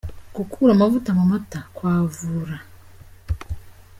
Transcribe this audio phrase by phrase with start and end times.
[0.35, 2.55] Gukura amavuta mu mata: Kwavura.